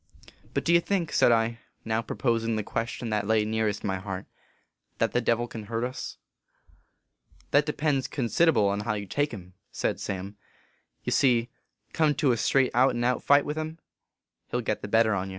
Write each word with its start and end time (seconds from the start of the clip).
44 0.25 0.49
But 0.55 0.65
do 0.65 0.73
you 0.73 0.79
think," 0.81 1.13
said 1.13 1.31
I, 1.31 1.59
now 1.85 2.01
proposing 2.01 2.55
the 2.55 2.63
question 2.63 3.11
that 3.11 3.27
lay 3.27 3.45
nearest 3.45 3.83
my 3.83 3.97
heart," 3.97 4.25
that 4.97 5.11
the 5.11 5.21
Devil 5.21 5.47
can 5.47 5.65
hurt 5.65 5.83
us?" 5.83 6.17
44 7.51 7.51
That 7.51 7.65
depends 7.67 8.07
consid 8.07 8.47
able 8.47 8.67
jn 8.69 8.81
how 8.81 8.95
you 8.95 9.05
take 9.05 9.31
him," 9.31 9.53
said 9.71 9.99
Sam. 9.99 10.37
44 11.01 11.01
Ye 11.03 11.11
see, 11.11 11.49
come 11.93 12.15
to 12.15 12.31
a 12.31 12.37
straight 12.37 12.71
out 12.73 12.95
an 12.95 13.03
out 13.03 13.21
fight 13.21 13.45
with 13.45 13.57
him, 13.59 13.77
he 14.47 14.57
ll 14.57 14.61
git 14.61 14.81
the 14.81 14.87
better 14.87 15.13
on 15.13 15.29
yer." 15.29 15.29